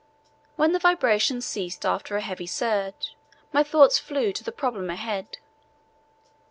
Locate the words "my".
3.53-3.61